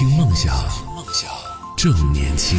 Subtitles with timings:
[0.00, 0.56] 听梦想，
[1.76, 2.58] 正年轻。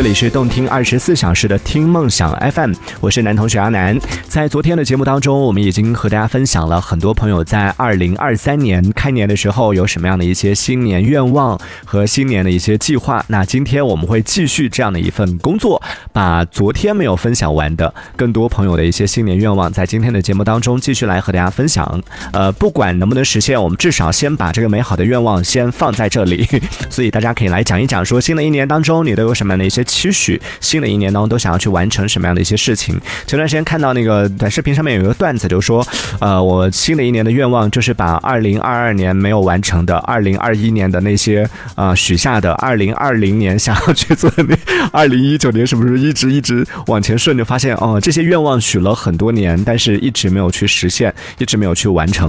[0.00, 4.00] 这里是动听二十四小时的听梦想 FM，我是男同学阿南。
[4.26, 13.22] 在昨天的节目当中，我们已经和大家分享了很多朋友在二零二三年开年的时候有什么样的一些新年愿望和新年的一些计划。
[13.28, 15.82] 那今天我们会继续这样的一份工作，
[16.14, 22.02] 把昨天没有分享完的更多朋友的一些新年愿望，在今天的节目当中继续来和大家分享。
[22.32, 26.48] 呃，不管能不能实现，我们至少先把这个美好的愿望先放在这里。
[26.88, 29.84] 所以大家可以来讲一讲，说新的一年当中你都有什么样的一些。
[29.90, 32.98] 期许新的一年当中都想要去完成什么样的一些事情？
[33.26, 35.86] 前段时间看到那个短视频上面有一个段子，就说，
[36.20, 44.56] 呃，我新的一年的愿望就是把二零二二年没有完成的，二零二一年的那些呃许下的，二零二零年想要去做的那，
[44.92, 52.28] 二零一九年是不是一直一直往前顺，就发现哦，这些愿望许了很多年，但是一直没有去实现，一直没有去完成。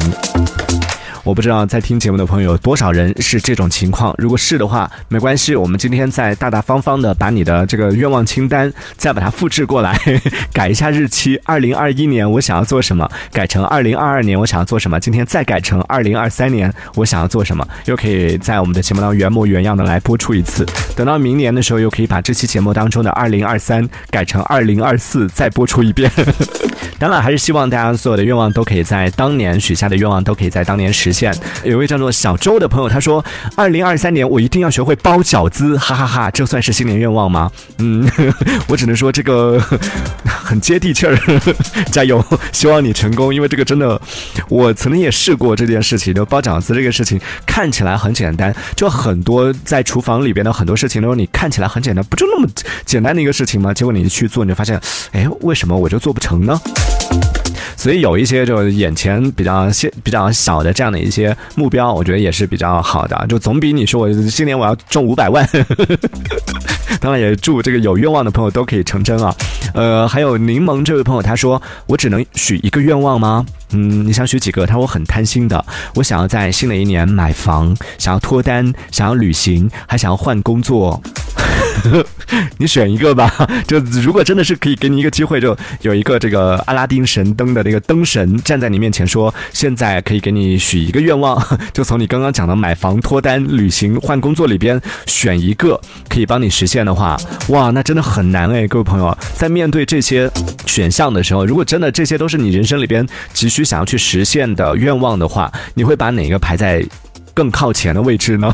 [1.23, 9.95] 我不知道在听节目的朋友多少人是这种情况，如果是的话，没关系，我们今天再大大方方的把你的这个愿望清单再把它复制过来，
[10.51, 26.11] 改一下日期，二零二一年我想要做什么，改成二零二二年我想要做什么，今天再改成二零二三年我想要做什么，又可以在我们的节目当中原模原样的来播出一次，等到明年的时候又可以把这期节目当中的二零二三改成二零二四再播出一遍。
[26.97, 31.35] 当然，还是希望大家所有的愿望都可以在当年许下的愿望都可以在当年实现。
[31.63, 33.23] 有一位叫做小周的朋友，他说
[33.55, 36.31] ：“二零二三年我一定要学会包饺子，哈哈哈！
[36.31, 38.09] 这算是新年愿望吗？”嗯，
[38.67, 39.61] 我只能说这个
[40.25, 41.17] 很接地气儿，
[41.91, 42.23] 加油！
[42.51, 43.99] 希望你成功，因为这个真的，
[44.49, 52.47] 我曾经也试过这件事情，就包饺子这个事情看起来很简单，就很多在厨房里边的很多事情都是你看起来很简单，不就那么
[52.85, 53.73] 简单的一个事情吗？
[53.73, 54.79] 结果你去做，你就发现，
[55.11, 56.59] 哎，为什么我就做不成呢？
[57.81, 65.43] 所以有一些就眼前比较小、比较小的这样的一些目标，我觉得也是比较好的，就总比你说我今年我要中五百万。
[67.01, 69.35] 当然也祝这个有愿望的朋友都可以成真啊。
[69.73, 73.45] 呃，还有柠檬这位朋友，他说我只能许一个愿望吗？
[73.73, 74.65] 嗯，你想许几个？
[74.65, 75.65] 他说我很贪心的，
[75.95, 81.01] 我想要在新的一年买房，想要脱单，想要旅行，还想要换工作。
[82.57, 91.41] 你选一个吧，就如果真的是可以给你一个机会，就有一个这个阿拉丁神灯的那个灯神站在你面前说，现在可以给你许一个愿望，
[91.73, 100.29] 就从你刚刚讲的买房、脱单、旅行、换工作里边选一个可以帮你实现的的话，哇，那真的很难哎，各位朋友，在面对这些
[100.65, 106.85] 选项的时候，如果真的这些都是你人生里边急需想要去实现的愿望的话，你会把哪个排在
[107.33, 108.53] 更靠前的位置呢？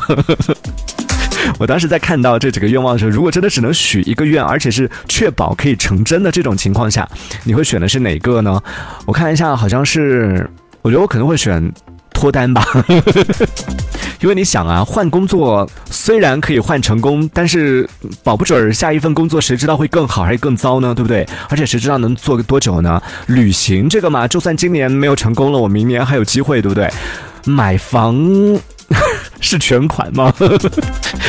[1.58, 7.08] 我当时在看到这几个愿望的时候，如果真的只能许一个愿，而且是确保可以成真的这种情况下，
[7.42, 8.62] 你会选的是哪个呢？
[9.06, 10.48] 我看一下，好像是，
[10.82, 11.72] 我觉得我可能会选
[12.18, 12.66] 脱单吧，
[14.20, 17.88] 因为你想啊，换工作虽然可以换成功，但是
[18.24, 20.92] 保不准下一份工作谁知道会更好还是更糟呢？
[20.92, 21.24] 对不对？
[21.48, 23.00] 而且谁知道能做多久呢？
[23.26, 26.90] 旅行这个嘛，就算今年没有成功了，我明年还有机会，对不对？
[27.44, 28.58] 买房。
[29.40, 30.32] 是全款吗？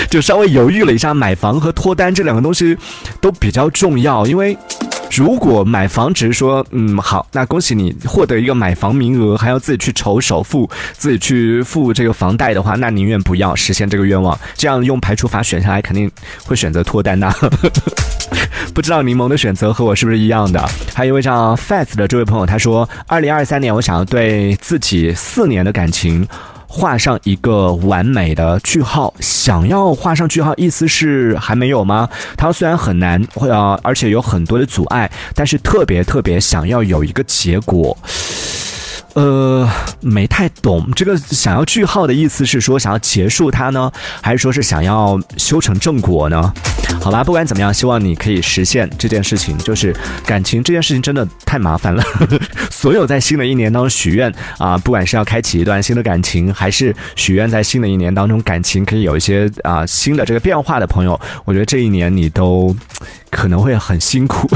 [0.09, 2.75] 就稍微犹豫了一下，买房和脱单这两个东西
[3.21, 4.25] 都比较重要。
[4.25, 4.57] 因为
[5.11, 14.37] 如果买房只是说，嗯，好，那恭喜你获得一个买房名额，还要自己去筹首付，自己去付这个房贷的话，那宁愿不要实现这个愿望。
[14.55, 16.09] 这样用排除法选下来，肯定
[16.45, 17.29] 会选择脱单的。
[18.73, 20.63] 不知道柠檬的选择和我是不是一样的？
[20.93, 26.27] 还有一位叫 Fast 的这位朋友，他说，二零二三年我想要对自己四年的感情。
[26.71, 32.07] 画上一个完美的句号，想要画上句号，意思是还没有吗？
[32.37, 37.97] 他虽然很难，会啊，而且有很多的阻碍，但是特别特别想要有一个结果。
[39.15, 39.67] 呃，
[39.99, 43.91] 没太懂这个想要句号的意思是说想要结束它呢，
[44.21, 46.53] 还是说是想要修成正果呢？
[47.01, 49.57] 好吧，不管怎么样，希望你可以实现这件事情。
[49.59, 49.95] 就是
[50.25, 52.03] 感情这件事情真的太麻烦了。
[52.69, 62.75] 所有在新的一年当中许愿啊，不管是要开启一段新的感情，还是许愿在新的一年当中感情可以有一些啊新的这个变化的朋友，我觉得这一年你都
[63.31, 64.49] 可能会很辛苦，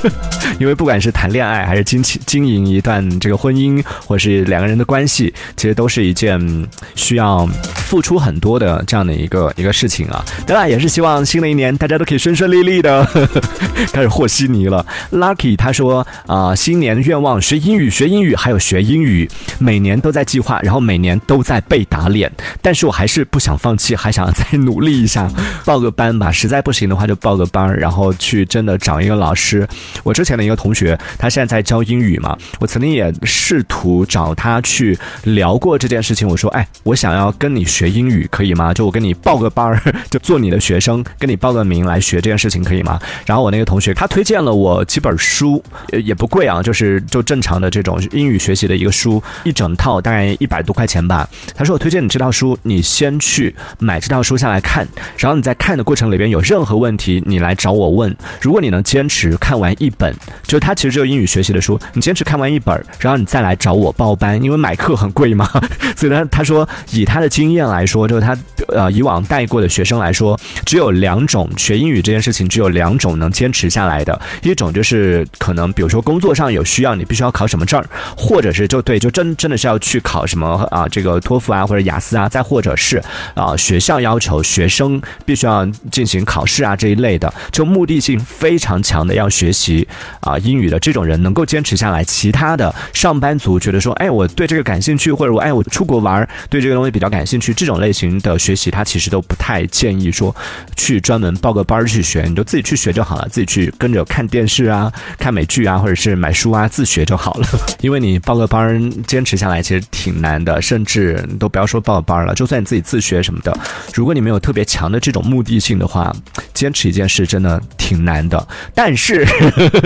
[0.58, 7.48] 因为不管是谈恋爱，还是经经营一段这个婚姻，或是两个人的关系，其实都是一件需要。
[7.92, 10.24] 付出很多的这样的一个一个事情啊。
[10.46, 13.06] 当然也是希望新的一年大家都可以顺顺利利的。
[13.92, 14.86] 开始和稀泥了。
[15.10, 19.28] Lucky 他说啊，新年愿望学英语，学英语还有学英语，
[19.58, 25.30] 每年都在计划，然后每年都在被打脸，但是我还是不想放弃，还想再 努力一下，
[25.66, 26.32] 报个班吧。
[26.32, 29.68] 实在不行的话就报个班，然后去真的找一个老师。
[30.02, 36.26] 我之前的一个同学，他现在在教英语嘛，我曾经也试图找他去聊过这件事情。
[36.26, 38.72] 我说，哎，我想要跟你学学英语，可以吗？
[38.72, 43.00] 就我跟你报个班儿， 就做你的学生，跟你报个名来学这件事情，可以吗？
[43.26, 45.60] 然后我那个同学他推荐了我几本书，
[46.04, 51.28] 也不贵啊，就是就正常的这种英语学习的一个书，一整套大概一百多块钱吧。
[51.56, 54.86] 他说我推荐你这套书，你先去买这套书下来看，
[55.16, 58.16] 然后你在看的过程里边有任何问题，你来找我问。
[58.40, 60.14] 如果你能坚持看完一本，
[60.46, 65.50] 就他其实只有英语学习的书，你坚持看完一本，然后你再来找我报班，因为买课很贵嘛。
[65.96, 68.36] 所以呢，他说以他的经验来说，就是他
[68.68, 77.86] 呃以往带过的学生来说，只有两种学英语这件事情，只有两种能坚持下来的，一种就是可能比如说工作上有需要，你必须要考什么证儿，
[78.16, 83.02] 或者是就对，就真真的是要去考什么啊这个托福啊或者雅思啊，再或者是
[83.34, 89.86] 啊学校要求学生必须要进行考试啊这一类的，就目的性非常强的要学习
[90.20, 100.34] 啊英语的这种人能够坚持下来，其他的上班族觉得说，哎我对这个感兴趣，或者我哎我出国玩对这个东西比较感兴趣，这种类型的学习他其实都不太建议说
[100.74, 107.46] 去专门报个班去学，你就自己去学就好了，自己去跟着看电视啊、看美剧啊，或者是买书啊自学就好了。
[107.80, 113.56] 因为你报个班坚持下来其实挺难的，甚至都不要说报班了，就算你自己自学什么的，
[113.94, 116.12] 如果你没有特别强的这种目的性的话，
[116.52, 118.44] 坚持一件事真的挺难的。
[118.74, 119.24] 但是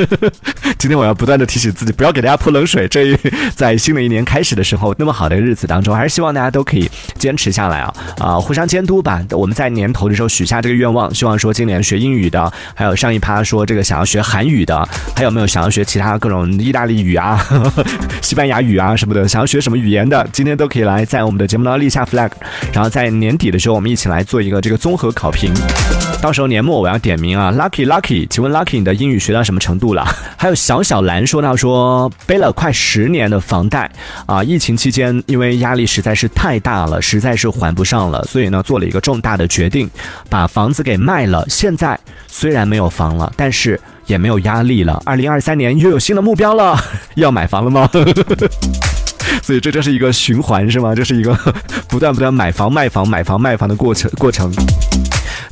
[0.79, 2.89] 今天我要不断的提醒自己，不要给大家泼冷水。
[2.89, 3.19] 这一
[3.55, 9.23] 在新的一年开始的时候，那么好的日子当中，还是希望大家都可以坚持下来啊啊，互相监督吧。
[9.31, 17.43] 我们在年头的时候许下这个愿望，希望说今年学英语的，还有上一趴说这个想要学韩语的，还有没有想要学其他各种意大利语啊、
[18.21, 22.31] 西班牙语啊什么的，想要学什么语言的，今天都可以来在我们的节目当中立下 flag，
[22.75, 25.53] 然后在年底的时候，我们一起来做一个这个综合考评。
[26.21, 30.05] 到时候年末我要点名啊，Lucky Lucky，请问 Lucky 你的英语学到什么程度了？
[30.37, 33.91] 还有小小兰说到说背了快十年的房贷
[34.27, 39.89] 啊，疫情期间因为压力实在是太大了，实在是就还不上了，所以呢做了一个重大的决定，
[40.29, 41.47] 把房子给卖了。
[41.49, 41.97] 现在
[42.27, 45.01] 虽然没有房了，但是也没有压力了。
[45.07, 46.77] 二零二三年又有新的目标了，
[47.15, 47.89] 要买房了吗？
[49.43, 50.95] 所以这就是一个循环是吗？
[50.95, 51.35] 这是一个
[51.89, 54.53] 不断不断买房卖房买房卖房的过程过程。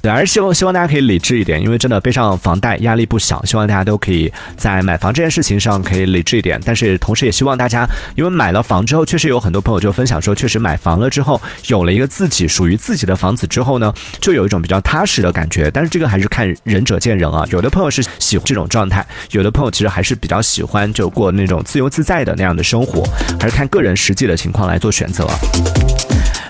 [0.00, 3.43] 对，而希望希望大家可以理智一点，因为真的背上房贷压力不小。
[3.44, 15.70] 希望大家都可以在买房这件事情上可以理智一点，但是同时也希望大家，因为买了房之后，确实有很多朋友就分享说，确实买房了之后，有了一个自己属于自己的房子之后呢，就有一种比较踏实的感觉。
[15.73, 23.03] 但是这个还是看仁者见仁啊，有的朋友是喜欢这种状态，有的朋友其实还是比较喜欢就过那种自由自在的那样的生活，
[23.41, 25.26] 还是看个人实际的情况来做选择。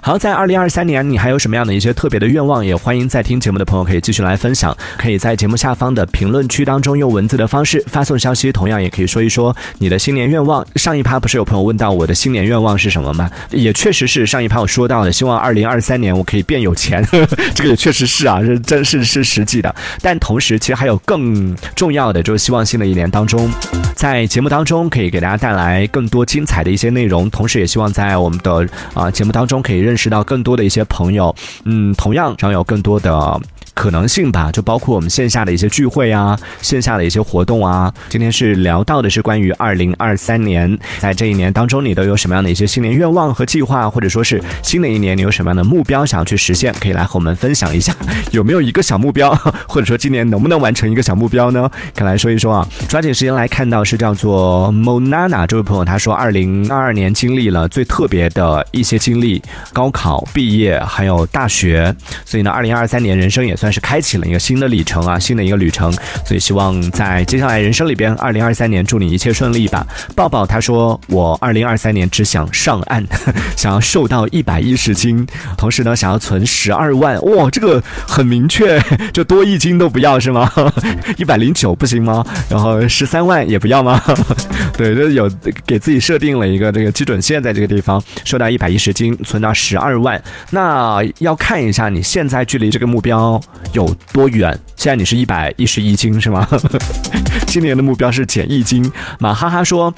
[0.07, 2.63] 好，在二零二三年，你还有什么样的一些特别的愿望？
[2.63, 10.63] 也欢迎在听节目的朋友可以继续来分享，可以在节目下方的评论区当中用文字的方式发送消息，同样也可以说一说你的新年愿望。
[10.77, 13.31] 上一趴不是有朋友问到我的新年愿望是什么吗？
[13.49, 19.75] 也确实是上一趴我说到的，希望二零二三年我可以变有钱，呵呵这个也确实是啊，是真是是实际的。
[20.03, 23.51] 但同时，其实还有更重要的，就是希望新的一年当中，
[23.95, 31.33] 在节目当中可以给大家带来更多精彩的一些内容，同时也希望在我们的啊节目当中可以认认识到更多的一些朋友，
[31.67, 33.41] 嗯，同样将有更多的。
[33.77, 37.93] 可能性吧，就包括我们线下的一些聚会啊，线下的一些活动啊。
[38.09, 47.93] 今天是聊到的是关于二零二三年，在这一年当中，你都有什么样的一些新年愿望和计划，或者说是新的一年你有什么样的目标想要去实现，可以来和我们分享一下，
[48.31, 49.35] 有没有一个小目标，
[49.67, 51.69] 或者说今年能不能完成一个小目标呢？
[51.97, 52.69] 可来说一说啊。
[52.89, 65.93] 抓紧时间来看到是叫做 Monana 这位朋友，他说二零二二年经历了最特别的一些经历，高高考、毕业还有大学，所以呢，二零二三年人生也算是开启了一个新的里程啊，新的一个旅程。
[66.25, 69.87] 所以希望在接下来人生里边，二零二三年祝你一切顺利吧。
[70.17, 73.05] 抱抱他说我二零二三年只想上岸，
[73.59, 75.27] 想要瘦到一百一十斤，
[75.59, 77.21] 同时呢想要存十二万。
[77.27, 78.81] 哇，这个很明确，
[79.13, 80.51] 就多一斤都不要是吗？
[81.19, 82.25] 一百零九不行吗？
[82.49, 84.03] 然后十三万也不要吗？
[84.79, 85.31] 对，就有
[85.67, 90.23] 给自己设定了一个这个基准线，在这个地方瘦到一百一十斤，存到十十二万。
[90.51, 93.41] 那要看一下你现在距离这个目标
[93.73, 94.57] 有多远？
[94.77, 96.47] 现在你是一百一十一斤是吗？
[97.49, 98.91] 今年的目标是减一斤。
[99.19, 99.93] 马哈哈说，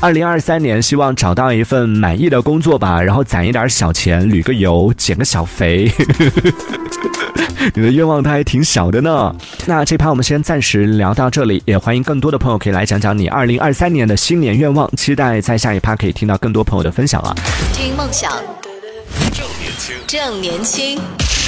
[0.00, 5.90] 二零二三年希望找到一份满意的工作吧，然后攒一点小钱，旅个游，减个小肥。
[7.74, 9.34] 你的愿望它还挺小的呢。
[9.66, 14.90] 那这盘我们先暂时聊到这里，也欢迎更多的朋友可以来讲讲你二零二三年的新年愿望。
[14.96, 17.34] 期待在下一趴可以听到更多朋友的分享啊！
[17.72, 18.30] 听梦想，
[19.32, 21.00] 正年轻，正年轻，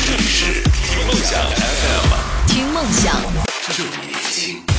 [0.07, 2.13] 这里是听梦想 FM，
[2.47, 3.15] 听梦想，
[3.77, 4.75] 正年轻。